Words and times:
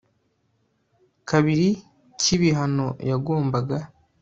kabiri 1.29 1.69
cy 2.19 2.27
ibihano 2.35 2.87
yagombaga 3.09 3.77